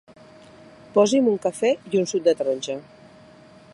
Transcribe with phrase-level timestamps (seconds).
[0.95, 2.79] Posi'm un cafè i un suc de taronja.